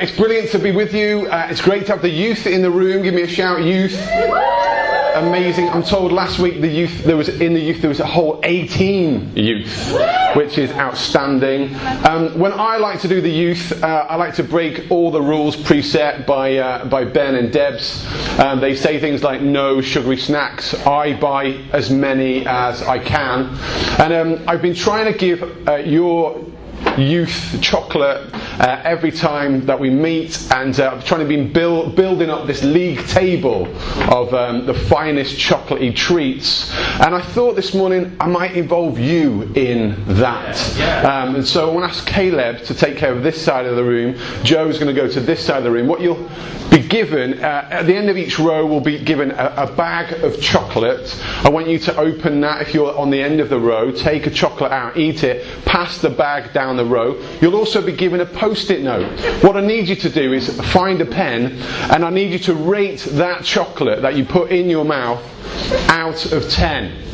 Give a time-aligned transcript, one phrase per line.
[0.00, 1.26] It's brilliant to be with you.
[1.26, 3.02] Uh, it's great to have the youth in the room.
[3.02, 3.96] Give me a shout, youth.
[5.16, 5.70] Amazing.
[5.70, 8.38] I'm told last week the youth there was in the youth there was a whole
[8.42, 9.96] 18 youth,
[10.36, 11.74] which is outstanding.
[12.06, 15.22] Um, when I like to do the youth, uh, I like to break all the
[15.22, 18.04] rules preset by uh, by Ben and Debs.
[18.38, 20.74] Um, they say things like no sugary snacks.
[20.86, 23.56] I buy as many as I can,
[23.98, 26.44] and um, I've been trying to give uh, your
[26.98, 32.30] youth chocolate uh, every time that we meet, and uh, trying to be build, building
[32.30, 33.66] up this league table
[34.10, 36.72] of um, the finest chocolatey treats.
[37.00, 40.56] And I thought this morning I might involve you in that.
[41.04, 43.76] Um, and so I want to ask Caleb to take care of this side of
[43.76, 44.16] the room.
[44.42, 45.86] Joe's going to go to this side of the room.
[45.86, 46.28] What you'll
[46.70, 50.12] be given uh, at the end of each row will be given a, a bag
[50.24, 51.22] of chocolate.
[51.44, 53.92] I want you to open that if you're on the end of the row.
[53.92, 57.20] Take a chocolate out, eat it, pass the bag down the row.
[57.40, 59.08] You'll also be given a post-it note.
[59.42, 61.60] What I need you to do is find a pen,
[61.92, 65.22] and I need you to rate that chocolate that you put in your mouth
[65.90, 67.05] out of ten.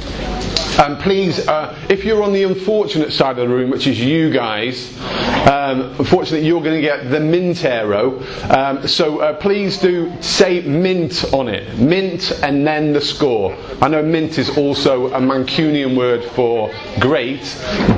[0.79, 4.31] Um, please, uh, if you're on the unfortunate side of the room, which is you
[4.31, 4.99] guys,
[5.47, 8.21] um, unfortunately you're going to get the mint Aero.
[8.51, 13.57] Um, so uh, please do say mint on it, mint, and then the score.
[13.83, 17.43] I know mint is also a Mancunian word for great,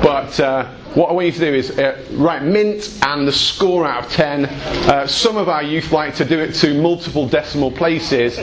[0.03, 0.39] but.
[0.39, 4.05] Uh, what I want you to do is uh, write mint and the score out
[4.05, 4.45] of 10.
[4.45, 8.37] Uh, some of our youth like to do it to multiple decimal places.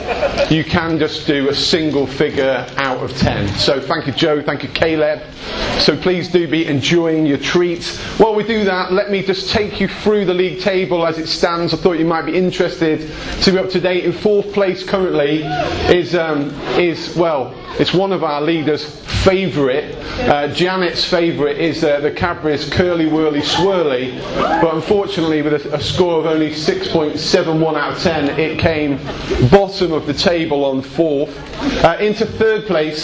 [0.51, 3.47] You can just do a single figure out of 10.
[3.57, 4.41] So thank you, Joe.
[4.41, 5.21] Thank you, Caleb.
[5.79, 7.97] So please do be enjoying your treats.
[8.19, 11.27] While we do that, let me just take you through the league table as it
[11.27, 11.73] stands.
[11.73, 13.09] I thought you might be interested
[13.43, 14.05] to be up to date.
[14.05, 15.43] In fourth place currently
[15.95, 18.85] is, um, is well, it's one of our leaders'
[19.23, 19.95] favourite.
[20.29, 24.19] Uh, Janet's favourite is uh, the Cadbury's Curly Wurly Swirly,
[24.61, 28.97] but unfortunately, with a, a score of only 6.71 out of 10, it came
[29.49, 31.35] bottom of the table on fourth.
[31.83, 33.03] Uh, into third place.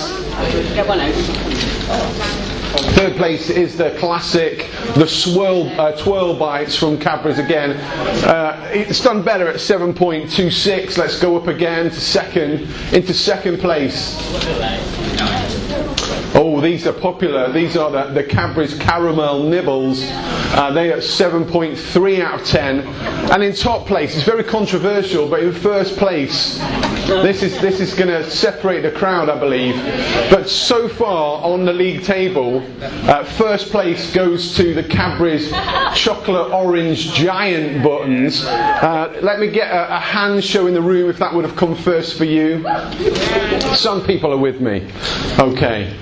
[2.94, 7.72] Third place is the classic, the swirl, uh, twirl bites from Cadbury's again.
[8.26, 10.98] Uh, it's done better at 7.26.
[10.98, 14.16] Let's go up again to second, into second place.
[16.62, 17.52] These are popular.
[17.52, 20.02] These are the, the Cadbury's Caramel Nibbles.
[20.04, 22.80] Uh, they are 7.3 out of 10.
[23.32, 26.58] And in top place, it's very controversial, but in first place,
[27.08, 29.76] this is, this is going to separate the crowd, I believe.
[30.30, 35.52] But so far on the league table, uh, first place goes to the Cadbury's
[35.96, 38.44] Chocolate Orange Giant Buttons.
[38.46, 41.56] Uh, let me get a, a hand show in the room if that would have
[41.56, 42.64] come first for you.
[43.76, 44.88] Some people are with me.
[45.40, 45.96] Okay.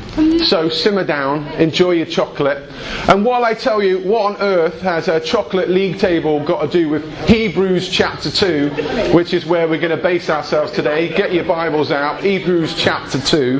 [0.48, 2.70] So simmer down, enjoy your chocolate.
[3.10, 6.68] And while I tell you what on earth has a chocolate league table got to
[6.70, 8.70] do with Hebrews chapter 2,
[9.14, 12.24] which is where we're going to base ourselves today, get your Bibles out.
[12.24, 13.60] Hebrews chapter 2.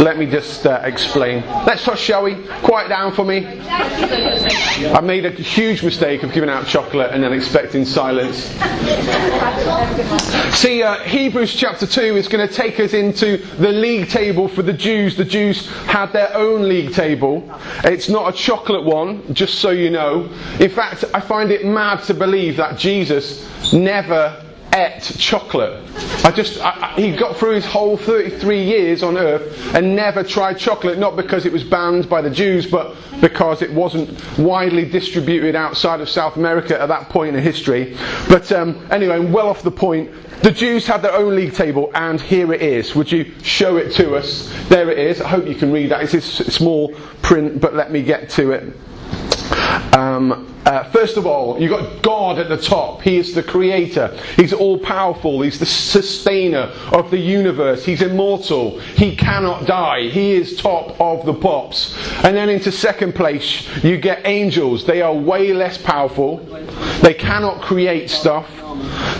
[0.00, 1.44] Let me just uh, explain.
[1.66, 2.36] Let's talk, shall we?
[2.62, 3.44] Quiet down for me.
[3.46, 8.36] I made a huge mistake of giving out chocolate and then expecting silence.
[10.56, 14.62] See, uh, Hebrews chapter 2 is going to take us into the league table for
[14.62, 15.16] the Jews.
[15.16, 17.52] The Jews had their own league table.
[17.84, 20.30] It's not a chocolate one, just so you know.
[20.60, 24.44] In fact, I find it mad to believe that Jesus never
[24.78, 25.82] ate chocolate.
[26.24, 30.22] I just, I, I, he got through his whole 33 years on earth and never
[30.22, 34.84] tried chocolate, not because it was banned by the Jews, but because it wasn't widely
[34.84, 37.96] distributed outside of South America at that point in history.
[38.28, 40.10] But um, anyway, well off the point.
[40.42, 42.94] The Jews had their own league table, and here it is.
[42.94, 44.52] Would you show it to us?
[44.68, 45.20] There it is.
[45.20, 46.14] I hope you can read that.
[46.14, 46.24] It's
[46.54, 48.72] small print, but let me get to it.
[49.96, 53.00] Um, uh, first of all, you've got God at the top.
[53.00, 54.14] He is the creator.
[54.36, 55.40] He's all powerful.
[55.40, 57.86] He's the sustainer of the universe.
[57.86, 58.78] He's immortal.
[58.80, 60.08] He cannot die.
[60.10, 61.96] He is top of the pops.
[62.22, 64.84] And then into second place, you get angels.
[64.84, 66.36] They are way less powerful.
[67.00, 68.46] They cannot create stuff.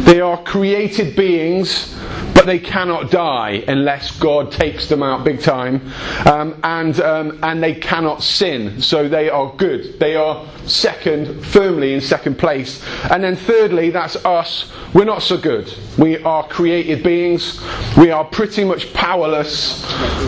[0.01, 1.95] They are created beings,
[2.35, 5.93] but they cannot die unless God takes them out big time.
[6.25, 9.99] Um, and, um, and they cannot sin, so they are good.
[9.99, 12.83] They are second, firmly in second place.
[13.11, 14.71] And then thirdly, that's us.
[14.95, 15.73] We're not so good.
[15.99, 17.61] We are created beings.
[17.97, 19.85] We are pretty much powerless.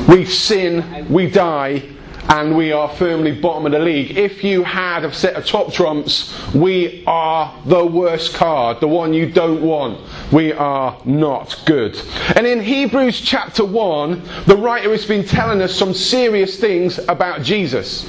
[0.08, 1.82] We sin, we die,
[2.30, 4.16] and we are firmly bottom of the league.
[4.16, 9.12] If you had a set of top trumps, we are the worst card, the one
[9.12, 10.00] you don't want.
[10.32, 12.00] We are not good.
[12.36, 17.42] And in Hebrews chapter 1, the writer has been telling us some serious things about
[17.42, 18.08] Jesus.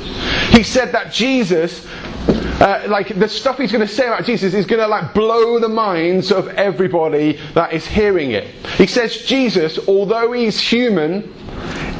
[0.49, 1.87] He said that Jesus
[2.61, 5.59] uh, like the stuff he's going to say about Jesus is going to like blow
[5.59, 8.45] the minds of everybody that is hearing it.
[8.77, 11.33] He says Jesus, although he's human,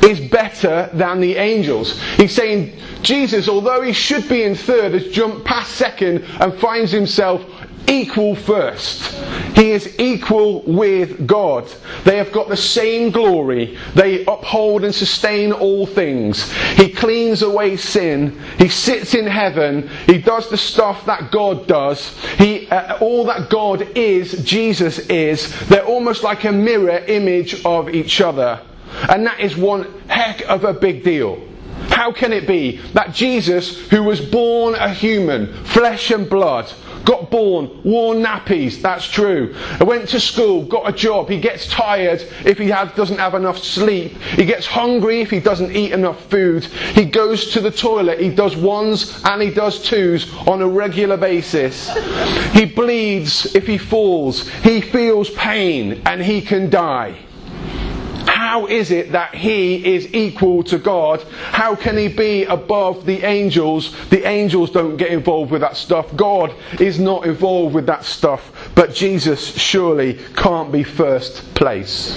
[0.03, 1.99] is better than the angels.
[2.15, 6.91] He's saying Jesus, although he should be in third, has jumped past second and finds
[6.91, 7.43] himself
[7.87, 9.15] equal first.
[9.55, 11.71] He is equal with God.
[12.03, 13.77] They have got the same glory.
[13.95, 16.51] They uphold and sustain all things.
[16.73, 18.39] He cleans away sin.
[18.57, 19.89] He sits in heaven.
[20.05, 22.17] He does the stuff that God does.
[22.37, 25.53] He, uh, all that God is, Jesus is.
[25.67, 28.61] They're almost like a mirror image of each other.
[29.09, 31.41] And that is one heck of a big deal.
[31.89, 36.71] How can it be that Jesus, who was born a human, flesh and blood,
[37.05, 39.55] got born, wore nappies, that's true.
[39.79, 44.17] Went to school, got a job, he gets tired if he doesn't have enough sleep.
[44.35, 46.65] He gets hungry if he doesn't eat enough food.
[46.65, 51.17] He goes to the toilet, he does ones and he does twos on a regular
[51.17, 51.89] basis.
[52.53, 54.47] He bleeds if he falls.
[54.59, 57.17] He feels pain and he can die.
[58.51, 61.23] How is it that he is equal to God?
[61.51, 63.95] How can he be above the angels?
[64.09, 66.13] The angels don't get involved with that stuff.
[66.17, 68.69] God is not involved with that stuff.
[68.75, 72.13] But Jesus surely can't be first place.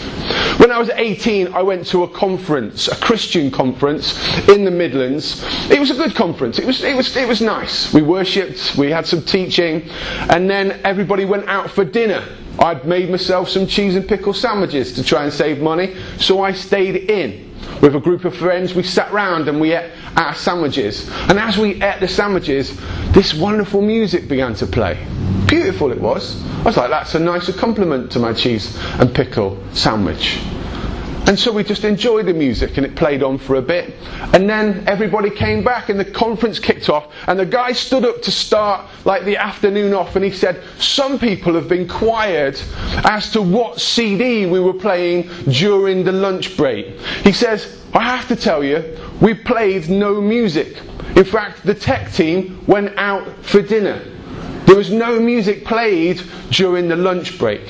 [0.59, 5.41] When I was 18, I went to a conference, a Christian conference in the Midlands.
[5.71, 6.59] It was a good conference.
[6.59, 7.95] It was, it was, it was nice.
[7.95, 9.89] We worshipped, we had some teaching,
[10.31, 12.25] and then everybody went out for dinner.
[12.59, 16.53] I'd made myself some cheese and pickle sandwiches to try and save money, so I
[16.53, 18.75] stayed in with a group of friends.
[18.75, 21.09] We sat round and we ate our sandwiches.
[21.29, 22.79] And as we ate the sandwiches,
[23.13, 25.05] this wonderful music began to play.
[25.47, 26.43] Beautiful it was.
[26.61, 30.41] I was like, that's a nicer complement to my cheese and pickle sandwich.
[31.27, 33.95] And so we just enjoyed the music and it played on for a bit.
[34.35, 38.21] And then everybody came back and the conference kicked off and the guy stood up
[38.23, 42.63] to start like the afternoon off and he said, some people have been quiet
[43.05, 47.01] as to what CD we were playing during the lunch break.
[47.23, 50.77] He says, I have to tell you, we played no music.
[51.17, 54.03] In fact, the tech team went out for dinner.
[54.67, 57.61] There was no music played during the lunch break.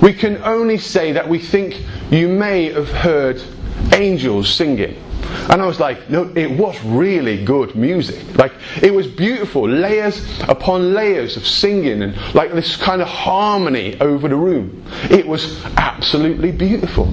[0.00, 3.42] We can only say that we think you may have heard
[3.92, 4.96] angels singing.
[5.48, 8.36] And I was like, no, it was really good music.
[8.36, 14.00] Like, it was beautiful, layers upon layers of singing and like this kind of harmony
[14.00, 14.84] over the room.
[15.10, 17.12] It was absolutely beautiful.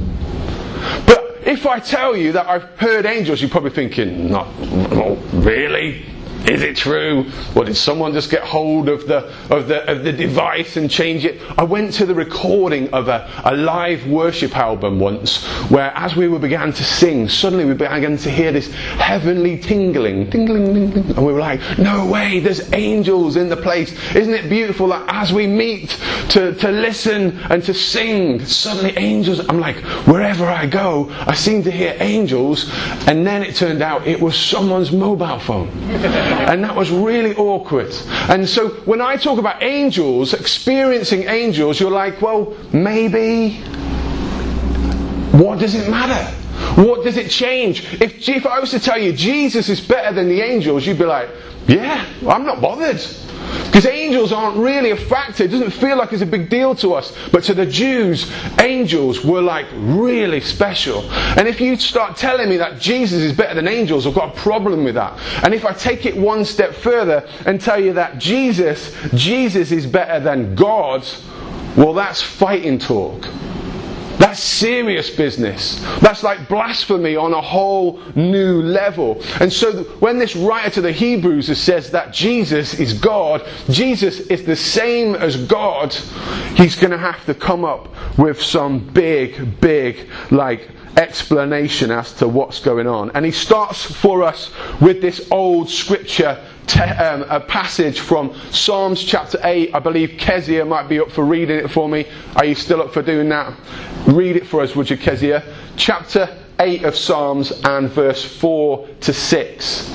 [1.06, 6.06] But if I tell you that I've heard angels, you're probably thinking, not, oh, really?
[6.48, 7.30] Is it true?
[7.56, 11.26] Or did someone just get hold of the, of the, of the device and change
[11.26, 11.42] it?
[11.58, 16.30] I went to the recording of a, a live worship album once where as we
[16.30, 21.18] were began to sing, suddenly we began to hear this heavenly tingling, tingling, tingling.
[21.18, 23.92] And we were like, no way, there's angels in the place.
[24.16, 25.90] Isn't it beautiful that as we meet
[26.30, 29.76] to, to listen and to sing, suddenly angels, I'm like,
[30.07, 32.71] wherever I go, I seem to hear angels.
[33.06, 35.68] And then it turned out it was someone's mobile phone.
[36.46, 37.94] And that was really awkward.
[38.30, 43.62] And so when I talk about angels, experiencing angels, you're like, well, maybe.
[45.32, 46.34] What does it matter?
[46.82, 48.02] What does it change?
[48.02, 51.06] If, if I was to tell you Jesus is better than the angels, you'd be
[51.06, 51.30] like,
[51.68, 53.02] yeah, I'm not bothered.
[53.68, 55.44] Because angels aren't really a factor.
[55.44, 57.16] It doesn't feel like it's a big deal to us.
[57.31, 61.02] But to the Jews, angels were like really special.
[61.12, 64.40] And if you start telling me that Jesus is better than angels, I've got a
[64.40, 65.19] problem with that.
[65.44, 69.86] And if I take it one step further and tell you that Jesus, Jesus is
[69.86, 71.06] better than God,
[71.76, 73.28] well, that's fighting talk.
[74.18, 75.80] That's serious business.
[76.00, 79.21] That's like blasphemy on a whole new level.
[79.40, 84.44] And so when this writer to the Hebrews says that Jesus is God, Jesus is
[84.44, 85.94] the same as God,
[86.56, 92.28] he's going to have to come up with some big, big, like, explanation as to
[92.28, 93.12] what's going on.
[93.12, 99.04] And he starts for us with this old scripture te- um, a passage from Psalms
[99.04, 99.74] chapter 8.
[99.74, 102.06] I believe Kezia might be up for reading it for me.
[102.36, 103.54] Are you still up for doing that?
[104.06, 105.44] Read it for us, would you, Kezia?
[105.78, 109.88] Chapter 8 of Psalms and verse 4 to 6.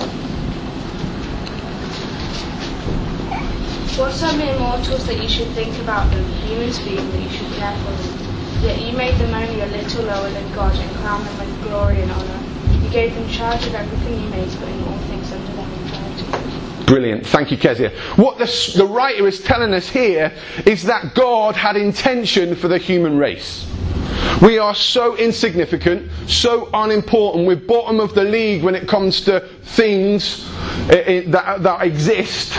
[3.98, 7.52] What are mere mortals that you should think about them, humans being that you should
[7.52, 8.64] care for them?
[8.64, 12.00] Yet you made them only a little lower than God and crowned them with glory
[12.00, 12.40] and honour.
[12.82, 15.51] You gave them charge of everything you made, putting all things under.
[16.86, 17.26] Brilliant.
[17.26, 17.90] Thank you, Kezia.
[18.16, 20.32] What the, the writer is telling us here
[20.66, 23.66] is that God had intention for the human race.
[24.42, 27.46] We are so insignificant, so unimportant.
[27.46, 30.48] We're bottom of the league when it comes to things
[30.90, 32.52] eh, eh, that, that exist.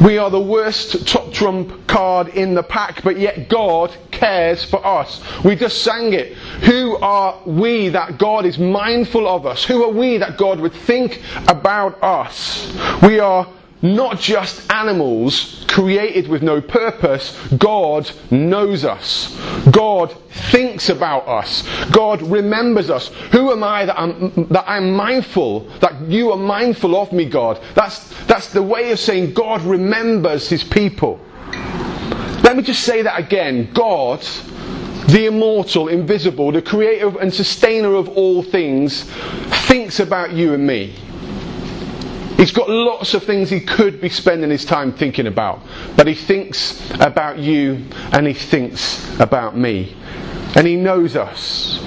[0.00, 4.84] We are the worst top trump card in the pack, but yet God cares for
[4.84, 5.22] us.
[5.44, 6.32] We just sang it.
[6.62, 9.62] Who are we that God is mindful of us?
[9.64, 12.72] Who are we that God would think about us?
[13.02, 13.46] We are
[13.82, 17.36] not just animals created with no purpose.
[17.56, 19.36] God knows us.
[19.70, 20.12] God
[20.50, 21.66] thinks about us.
[21.90, 23.08] God remembers us.
[23.32, 27.60] Who am I that I'm, that I'm mindful, that you are mindful of me, God?
[27.74, 31.20] That's, that's the way of saying God remembers his people.
[32.42, 33.70] Let me just say that again.
[33.72, 34.20] God,
[35.08, 39.04] the immortal, invisible, the creator and sustainer of all things,
[39.66, 40.94] thinks about you and me.
[42.40, 45.60] He's got lots of things he could be spending his time thinking about.
[45.94, 49.94] But he thinks about you and he thinks about me.
[50.56, 51.78] And he knows us.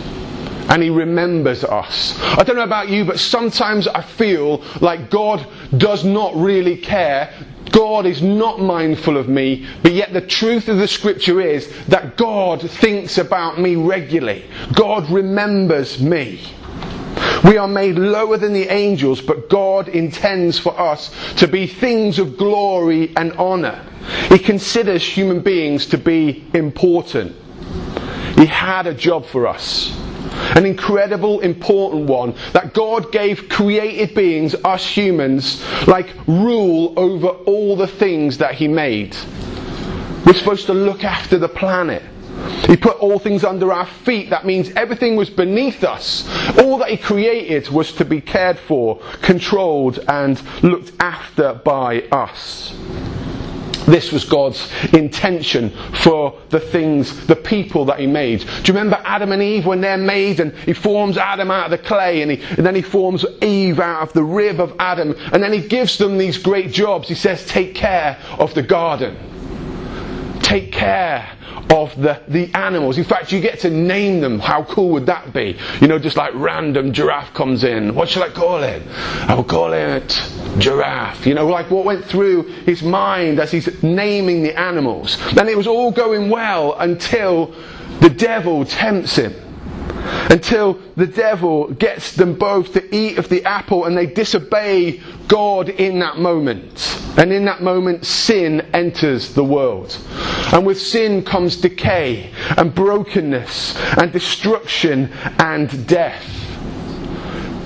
[0.69, 2.21] And he remembers us.
[2.21, 5.43] I don't know about you, but sometimes I feel like God
[5.75, 7.33] does not really care.
[7.71, 12.15] God is not mindful of me, but yet the truth of the scripture is that
[12.15, 14.45] God thinks about me regularly.
[14.73, 16.41] God remembers me.
[17.43, 22.17] We are made lower than the angels, but God intends for us to be things
[22.17, 23.81] of glory and honour.
[24.29, 27.35] He considers human beings to be important.
[28.37, 29.97] He had a job for us.
[30.55, 37.75] An incredible, important one that God gave created beings, us humans, like rule over all
[37.75, 39.15] the things that He made.
[40.25, 42.03] We're supposed to look after the planet.
[42.67, 44.29] He put all things under our feet.
[44.29, 46.27] That means everything was beneath us.
[46.57, 52.75] All that He created was to be cared for, controlled, and looked after by us.
[53.85, 58.39] This was God's intention for the things, the people that He made.
[58.39, 61.71] Do you remember Adam and Eve when they're made and He forms Adam out of
[61.71, 65.15] the clay and, he, and then He forms Eve out of the rib of Adam
[65.33, 67.09] and then He gives them these great jobs.
[67.09, 69.17] He says, take care of the garden.
[70.53, 71.35] Take care
[71.71, 72.99] of the, the animals.
[72.99, 74.37] In fact, you get to name them.
[74.37, 75.57] How cool would that be?
[75.81, 77.95] You know, just like random giraffe comes in.
[77.95, 78.83] What shall I call it?
[78.87, 80.09] I will call it
[80.59, 81.25] giraffe.
[81.25, 85.17] You know, like what went through his mind as he's naming the animals.
[85.35, 87.55] And it was all going well until
[88.01, 89.33] the devil tempts him
[90.29, 95.69] until the devil gets them both to eat of the apple and they disobey God
[95.69, 96.99] in that moment.
[97.17, 99.97] And in that moment, sin enters the world.
[100.51, 106.42] And with sin comes decay and brokenness and destruction and death.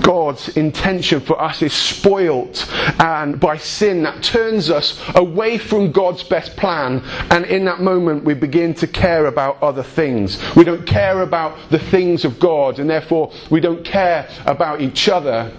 [0.08, 2.66] God's intention for us is spoilt
[2.98, 8.24] and by sin that turns us away from God's best plan and in that moment
[8.24, 10.38] we begin to care about other things.
[10.56, 15.10] We don't care about the things of God and therefore we don't care about each
[15.10, 15.52] other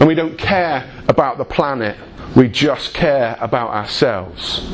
[0.00, 1.98] and we don't care about the planet.
[2.34, 4.66] We just care about ourselves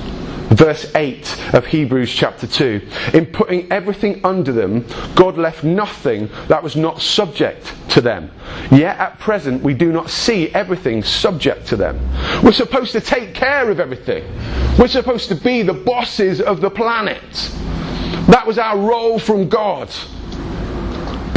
[0.50, 2.88] verse 8 of Hebrews chapter 2.
[3.14, 8.30] In putting everything under them, God left nothing that was not subject to them.
[8.70, 11.98] Yet at present, we do not see everything subject to them.
[12.42, 14.24] We're supposed to take care of everything.
[14.78, 17.22] We're supposed to be the bosses of the planet.
[18.28, 19.90] That was our role from God.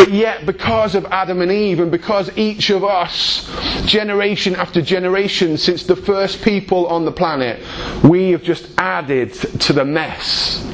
[0.02, 3.48] But yet, because of Adam and Eve, and because each of us,
[3.86, 7.64] generation after generation, since the first people on the planet,
[8.04, 10.66] we have just added to the mess.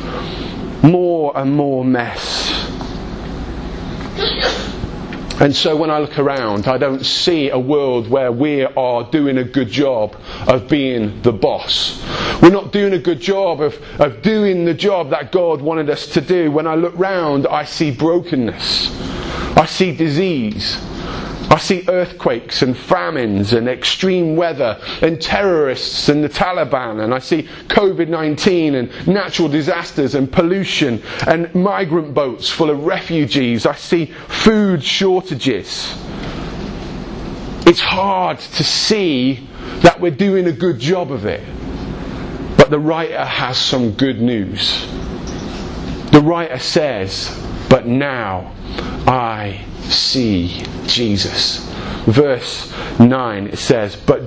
[0.81, 2.53] More and more mess.
[5.41, 9.39] And so when I look around, I don't see a world where we are doing
[9.39, 10.15] a good job
[10.47, 12.01] of being the boss.
[12.41, 16.07] We're not doing a good job of, of doing the job that God wanted us
[16.13, 16.49] to do.
[16.49, 19.16] When I look round, I see brokenness.
[19.57, 20.77] I see disease.
[21.49, 27.19] I see earthquakes and famines and extreme weather and terrorists and the Taliban, and I
[27.19, 33.65] see COVID 19 and natural disasters and pollution and migrant boats full of refugees.
[33.65, 35.97] I see food shortages.
[37.65, 39.47] It's hard to see
[39.81, 41.41] that we're doing a good job of it.
[42.57, 44.85] But the writer has some good news.
[46.11, 47.29] The writer says,
[47.69, 48.53] But now
[49.07, 51.65] I see Jesus.
[52.05, 54.21] Verse 9 it says, But,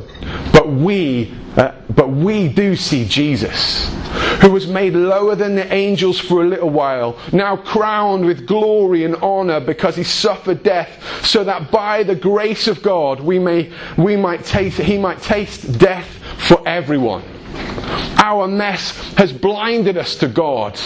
[0.52, 3.92] but we uh, but we do see Jesus,
[4.40, 9.04] who was made lower than the angels for a little while, now crowned with glory
[9.04, 13.73] and honor because he suffered death, so that by the grace of God we may
[13.99, 16.06] we might taste he might taste death
[16.47, 17.25] for everyone.
[18.23, 20.78] Our mess has blinded us to God,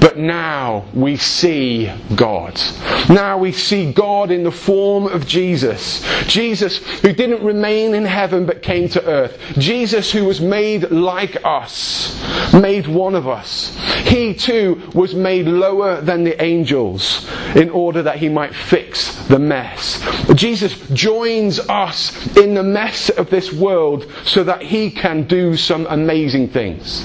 [0.00, 2.60] but now we see God.
[3.08, 6.04] Now we see God in the form of Jesus.
[6.26, 9.38] Jesus who didn't remain in heaven but came to earth.
[9.58, 12.20] Jesus who was made like us,
[12.52, 13.76] made one of us.
[14.04, 19.38] He too was made lower than the angels in order that he might fix the
[19.38, 20.04] mess.
[20.34, 25.86] Jesus joins us in the mess of this world so that he can do some
[25.86, 27.04] amazing things.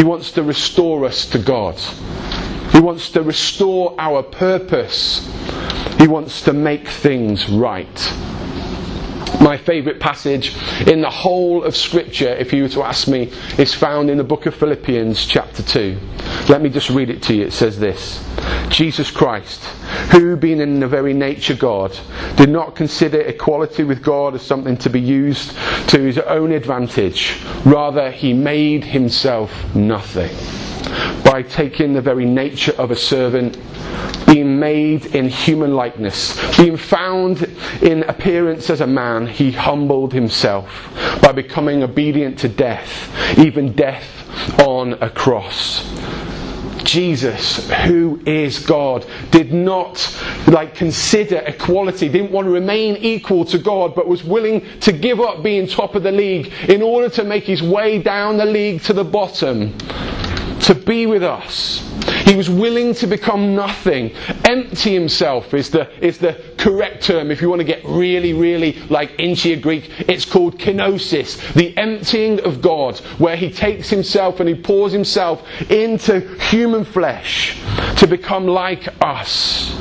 [0.00, 1.78] He wants to restore us to God.
[2.72, 5.30] He wants to restore our purpose.
[5.98, 7.86] He wants to make things right.
[9.40, 10.54] My favourite passage
[10.86, 14.24] in the whole of Scripture, if you were to ask me, is found in the
[14.24, 15.98] book of Philippians, chapter 2.
[16.50, 17.46] Let me just read it to you.
[17.46, 18.22] It says this
[18.68, 19.64] Jesus Christ,
[20.12, 21.98] who, being in the very nature God,
[22.36, 25.56] did not consider equality with God as something to be used
[25.88, 27.38] to his own advantage.
[27.64, 30.34] Rather, he made himself nothing
[31.24, 33.58] by taking the very nature of a servant,
[34.26, 37.42] being made in human likeness, being found
[37.82, 40.68] in appearance as a man, he humbled himself
[41.22, 44.04] by becoming obedient to death, even death
[44.60, 45.88] on a cross.
[46.84, 53.58] Jesus, who is God, did not like consider equality, didn't want to remain equal to
[53.58, 57.24] God, but was willing to give up being top of the league in order to
[57.24, 59.74] make his way down the league to the bottom
[60.60, 61.86] to be with us.
[62.24, 64.12] He was willing to become nothing.
[64.44, 67.30] Empty himself is the, is the correct term.
[67.30, 71.52] If you want to get really, really like into your Greek, it's called kenosis.
[71.54, 77.60] The emptying of God, where he takes himself and he pours himself into human flesh
[77.96, 79.76] to become like us.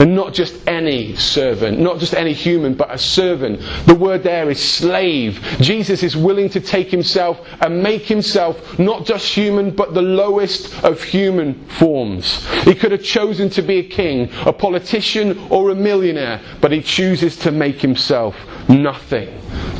[0.00, 3.60] And not just any servant, not just any human, but a servant.
[3.86, 5.40] The word there is slave.
[5.60, 10.84] Jesus is willing to take himself and make himself not just human, but the lowest
[10.84, 12.44] of human forms.
[12.64, 16.82] He could have chosen to be a king, a politician, or a millionaire, but he
[16.82, 18.36] chooses to make himself
[18.68, 19.28] nothing,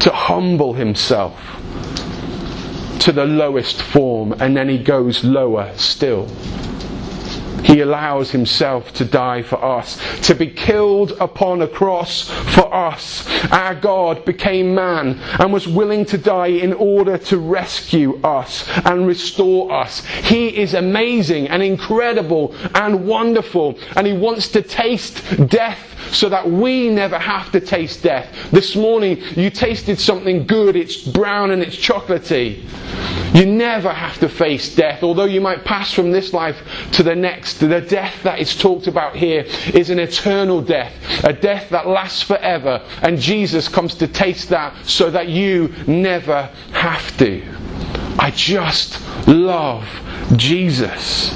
[0.00, 1.38] to humble himself
[3.04, 6.26] to the lowest form, and then he goes lower still.
[7.64, 13.26] He allows himself to die for us, to be killed upon a cross for us.
[13.50, 19.06] Our God became man and was willing to die in order to rescue us and
[19.06, 20.04] restore us.
[20.04, 26.48] He is amazing and incredible and wonderful, and he wants to taste death so that
[26.50, 28.50] we never have to taste death.
[28.50, 32.64] This morning, you tasted something good, it's brown and it's chocolatey.
[33.34, 36.56] You never have to face death, although you might pass from this life
[36.92, 37.58] to the next.
[37.58, 42.22] The death that is talked about here is an eternal death, a death that lasts
[42.22, 47.63] forever, and Jesus comes to taste that so that you never have to.
[48.18, 49.86] I just love
[50.36, 51.30] Jesus.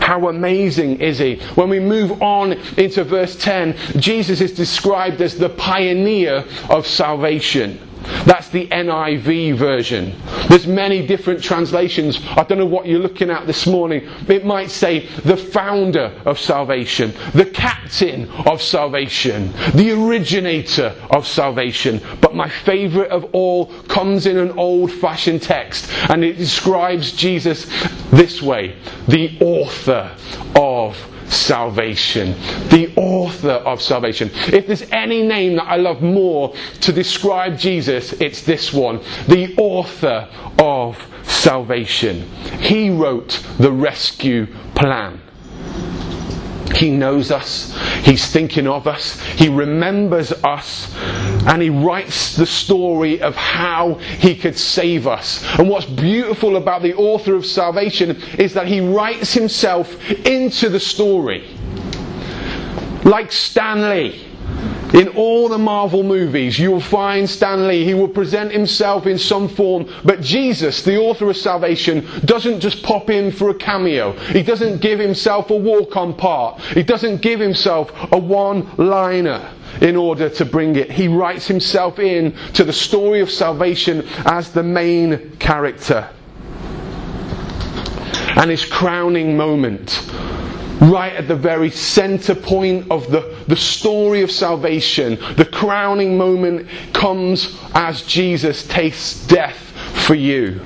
[0.00, 1.36] How amazing is he?
[1.54, 7.80] When we move on into verse 10, Jesus is described as the pioneer of salvation.
[8.24, 10.14] That's the NIV version.
[10.48, 12.20] There's many different translations.
[12.36, 14.08] I don't know what you're looking at this morning.
[14.28, 22.00] It might say the founder of salvation, the captain of salvation, the originator of salvation.
[22.20, 27.66] But my favorite of all comes in an old fashioned text and it describes Jesus
[28.10, 28.76] this way
[29.08, 30.14] the author
[30.56, 32.32] of salvation.
[32.68, 34.30] The author of salvation.
[34.52, 39.00] If there's any name that I love more to describe Jesus, it's this one.
[39.28, 42.28] The author of salvation.
[42.60, 45.20] He wrote the rescue plan.
[46.74, 47.76] He knows us.
[48.02, 49.20] He's thinking of us.
[49.20, 50.92] He remembers us.
[51.46, 55.44] And he writes the story of how he could save us.
[55.58, 59.94] And what's beautiful about the author of salvation is that he writes himself
[60.26, 61.46] into the story.
[63.04, 64.33] Like Stan Lee.
[64.94, 67.84] In all the Marvel movies, you'll find Stan Lee.
[67.84, 72.80] He will present himself in some form, but Jesus, the author of salvation, doesn't just
[72.84, 74.12] pop in for a cameo.
[74.12, 76.60] He doesn't give himself a walk on part.
[76.60, 80.92] He doesn't give himself a one liner in order to bring it.
[80.92, 86.08] He writes himself in to the story of salvation as the main character.
[88.36, 90.08] And his crowning moment
[90.80, 95.18] right at the very center point of the, the story of salvation.
[95.36, 99.56] The crowning moment comes as Jesus tastes death
[100.06, 100.60] for you.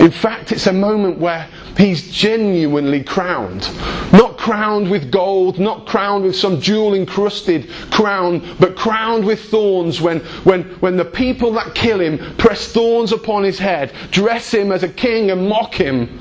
[0.00, 1.48] In fact, it's a moment where
[1.78, 3.68] he's genuinely crowned.
[4.12, 10.00] Not crowned with gold, not crowned with some jewel encrusted crown, but crowned with thorns
[10.00, 14.72] when, when, when the people that kill him press thorns upon his head, dress him
[14.72, 16.20] as a king and mock him.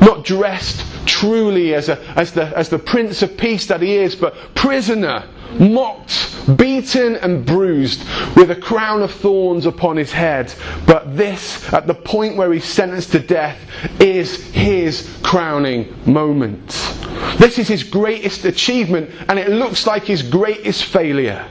[0.00, 4.14] Not dressed truly as, a, as, the, as the Prince of Peace that he is,
[4.14, 5.24] but prisoner,
[5.58, 8.04] mocked, beaten, and bruised,
[8.36, 10.54] with a crown of thorns upon his head.
[10.86, 13.58] But this, at the point where he's sentenced to death,
[14.00, 16.68] is his crowning moment.
[17.38, 21.48] This is his greatest achievement, and it looks like his greatest failure.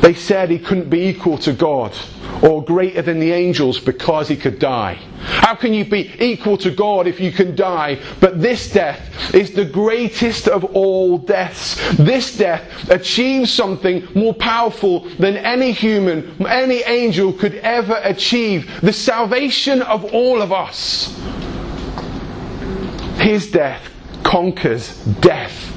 [0.00, 1.94] They said he couldn't be equal to God
[2.42, 4.94] or greater than the angels because he could die.
[5.20, 7.98] How can you be equal to God if you can die?
[8.20, 11.76] But this death is the greatest of all deaths.
[11.96, 18.80] This death achieves something more powerful than any human, any angel could ever achieve.
[18.80, 21.18] The salvation of all of us.
[23.18, 23.90] His death
[24.22, 25.70] conquers death.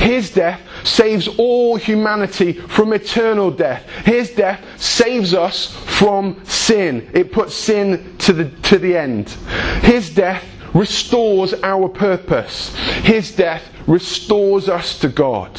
[0.00, 3.88] His death saves all humanity from eternal death.
[4.04, 7.08] His death saves us from sin.
[7.12, 9.30] It puts sin to the, to the end.
[9.82, 12.74] His death restores our purpose.
[13.02, 15.58] His death restores us to God.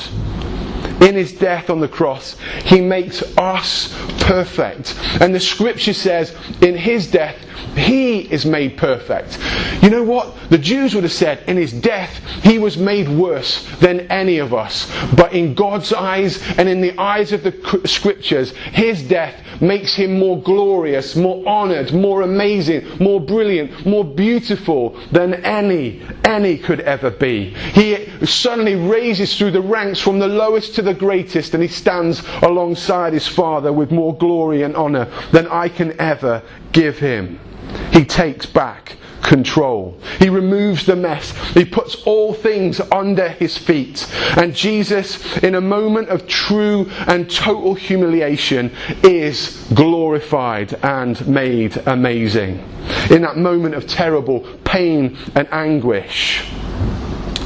[1.02, 4.96] In his death on the cross, he makes us perfect.
[5.22, 7.38] And the scripture says, in his death,
[7.76, 9.38] he is made perfect.
[9.82, 10.36] You know what?
[10.50, 14.54] The Jews would have said, in his death, he was made worse than any of
[14.54, 14.91] us.
[15.15, 20.17] But in God's eyes and in the eyes of the scriptures, his death makes him
[20.17, 27.12] more glorious, more honored, more amazing, more brilliant, more beautiful than any, any could ever
[27.12, 27.52] be.
[27.74, 32.24] He suddenly raises through the ranks from the lowest to the greatest and he stands
[32.41, 36.41] alongside his Father with more glory and honor than I can ever
[36.72, 37.39] give him.
[37.91, 39.95] He takes back control.
[40.17, 41.32] He removes the mess.
[41.53, 44.08] He puts all things under his feet.
[44.36, 48.71] And Jesus, in a moment of true and total humiliation,
[49.03, 52.63] is glorified and made amazing.
[53.12, 56.43] In that moment of terrible pain and anguish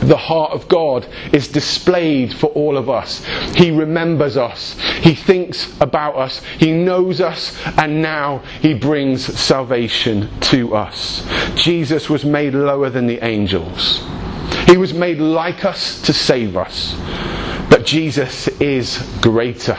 [0.08, 3.24] the heart of God is displayed for all of us.
[3.56, 4.78] He remembers us.
[5.00, 6.42] He thinks about us.
[6.60, 7.58] He knows us.
[7.78, 11.28] And now He brings salvation to us.
[11.56, 14.02] Jesus was made lower than the angels.
[14.68, 16.96] He was made like us to save us.
[17.70, 19.78] But Jesus is greater.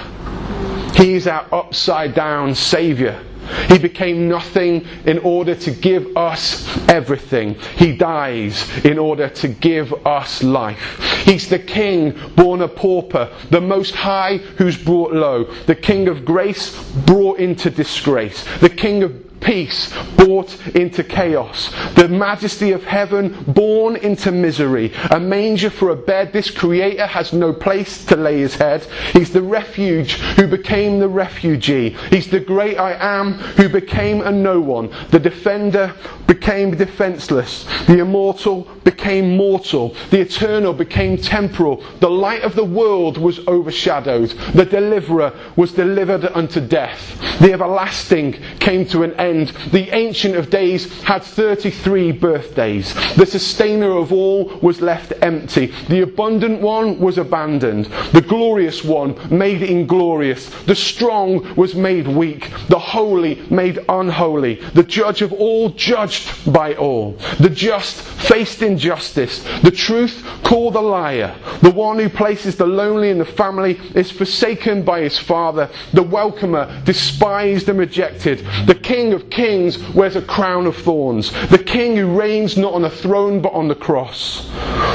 [0.94, 3.18] He is our upside down Saviour.
[3.68, 7.54] He became nothing in order to give us everything.
[7.76, 11.00] He dies in order to give us life.
[11.24, 16.24] He's the king born a pauper, the most high who's brought low, the king of
[16.24, 23.44] grace brought into disgrace, the king of peace brought into chaos, the majesty of heaven
[23.46, 26.32] born into misery, a manger for a bed.
[26.32, 28.82] This creator has no place to lay his head.
[29.12, 31.90] He's the refuge who became the refugee.
[32.10, 34.90] He's the great I am who became a no one.
[35.10, 35.94] The defender
[36.26, 37.64] became defenseless.
[37.86, 39.94] The immortal became mortal.
[40.10, 41.84] The eternal became temporal.
[42.00, 44.30] The light of the world was overshadowed.
[44.54, 47.20] The deliverer was delivered unto death.
[47.40, 52.94] The everlasting came to an end end, the Ancient of Days had 33 birthdays.
[53.16, 55.66] The Sustainer of all was left empty.
[55.88, 57.86] The Abundant One was abandoned.
[58.12, 60.48] The Glorious One made inglorious.
[60.64, 62.50] The Strong was made weak.
[62.68, 64.56] The Holy made unholy.
[64.74, 67.12] The Judge of all judged by all.
[67.40, 69.42] The Just faced injustice.
[69.62, 71.34] The Truth called a liar.
[71.62, 75.68] The one who places the lonely in the family is forsaken by his Father.
[75.92, 78.46] The Welcomer despised and rejected.
[78.66, 81.30] The King of kings wears a crown of thorns.
[81.48, 84.50] The king who reigns not on a throne but on the cross.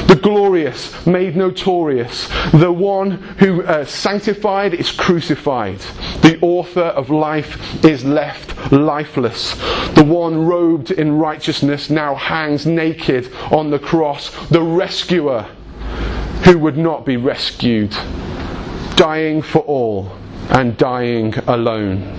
[0.07, 2.27] The glorious made notorious.
[2.51, 5.79] The one who uh, sanctified is crucified.
[6.21, 9.55] The author of life is left lifeless.
[9.93, 14.29] The one robed in righteousness now hangs naked on the cross.
[14.47, 15.47] The rescuer
[16.45, 17.91] who would not be rescued,
[18.95, 20.11] dying for all
[20.49, 22.15] and dying alone.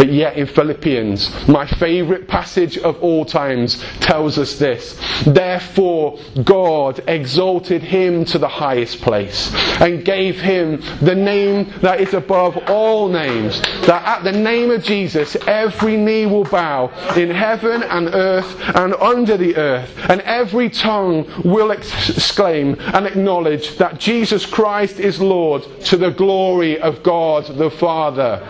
[0.00, 4.98] But yet in Philippians, my favourite passage of all times tells us this.
[5.26, 12.14] Therefore, God exalted him to the highest place and gave him the name that is
[12.14, 13.60] above all names.
[13.84, 18.94] That at the name of Jesus, every knee will bow in heaven and earth and
[18.94, 25.62] under the earth, and every tongue will exclaim and acknowledge that Jesus Christ is Lord
[25.84, 28.40] to the glory of God the Father.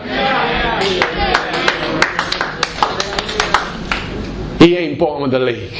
[4.61, 5.71] He ain't bottom of the league.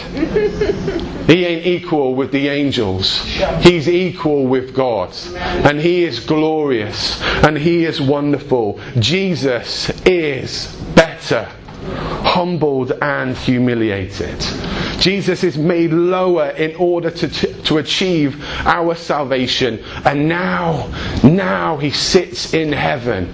[1.27, 3.21] He ain't equal with the angels.
[3.59, 5.15] He's equal with God.
[5.35, 7.21] And He is glorious.
[7.43, 8.79] And He is wonderful.
[8.97, 11.43] Jesus is better,
[12.23, 14.43] humbled and humiliated.
[14.99, 17.27] Jesus is made lower in order to,
[17.63, 19.83] to achieve our salvation.
[20.05, 20.91] And now,
[21.23, 23.27] now He sits in heaven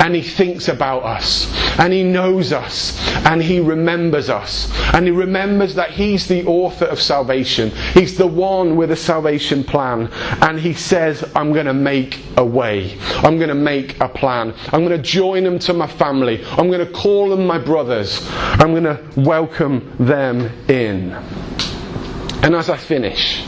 [0.00, 5.12] and He thinks about us and He knows us and He remembers us and He
[5.12, 7.70] remembers that He's the author of salvation.
[7.94, 10.08] He's the one with a salvation plan
[10.40, 12.98] and He says, I'm going to make a way.
[13.22, 14.54] I'm going to make a plan.
[14.72, 16.44] I'm going to join them to my family.
[16.52, 18.26] I'm going to call them my brothers.
[18.30, 20.50] I'm going to welcome them
[20.82, 21.12] in.
[22.42, 23.42] And as I finish,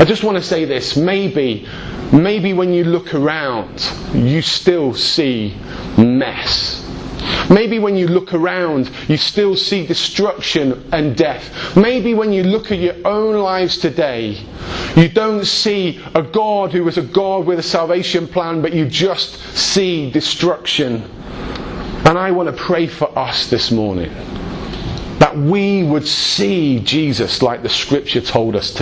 [0.00, 0.96] I just want to say this.
[0.96, 1.68] Maybe,
[2.12, 5.56] maybe when you look around, you still see
[5.96, 6.86] mess.
[7.48, 11.76] Maybe when you look around, you still see destruction and death.
[11.76, 14.40] Maybe when you look at your own lives today,
[14.96, 18.86] you don't see a God who is a God with a salvation plan, but you
[18.86, 21.02] just see destruction.
[22.06, 24.10] And I want to pray for us this morning
[25.20, 28.78] that we would see Jesus like the scripture told us to